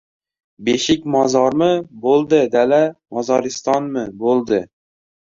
«Beshik 0.69 1.05
mozorim 1.17 1.63
bo‘ldi, 2.07 2.41
dala 2.57 2.83
mozoristonim 3.19 4.05
bo‘ldi». 4.27 4.65